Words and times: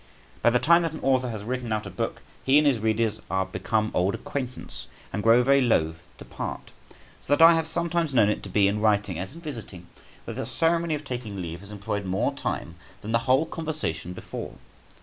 By 0.41 0.49
the 0.49 0.57
time 0.57 0.81
that 0.81 0.93
an 0.93 0.99
author 1.03 1.29
has 1.29 1.43
written 1.43 1.71
out 1.71 1.85
a 1.85 1.91
book, 1.91 2.23
he 2.43 2.57
and 2.57 2.65
his 2.65 2.79
readers 2.79 3.21
are 3.29 3.45
become 3.45 3.91
old 3.93 4.15
acquaintance, 4.15 4.87
and 5.13 5.21
grow 5.21 5.43
very 5.43 5.61
loathe 5.61 5.97
to 6.17 6.25
part; 6.25 6.71
so 7.21 7.35
that 7.35 7.41
I 7.45 7.53
have 7.53 7.67
sometimes 7.67 8.11
known 8.11 8.27
it 8.27 8.41
to 8.41 8.49
be 8.49 8.67
in 8.67 8.79
writing 8.81 9.19
as 9.19 9.35
in 9.35 9.41
visiting, 9.41 9.85
where 10.25 10.33
the 10.33 10.47
ceremony 10.47 10.95
of 10.95 11.05
taking 11.05 11.39
leave 11.39 11.59
has 11.59 11.69
employed 11.71 12.05
more 12.05 12.33
time 12.33 12.77
than 13.03 13.11
the 13.11 13.19
whole 13.29 13.45
conversation 13.45 14.13
before. 14.13 14.55